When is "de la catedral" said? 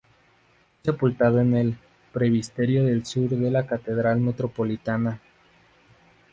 3.29-4.19